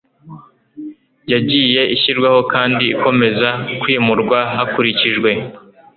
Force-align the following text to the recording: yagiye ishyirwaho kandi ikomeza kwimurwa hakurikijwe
yagiye 1.33 1.81
ishyirwaho 1.95 2.39
kandi 2.53 2.83
ikomeza 2.95 3.49
kwimurwa 3.81 4.39
hakurikijwe 4.55 5.31